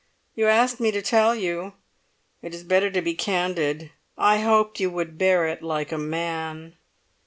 [0.33, 1.73] "You asked me to tell you.
[2.41, 3.91] It is better to be candid.
[4.17, 6.73] I hoped you would bear it like a man."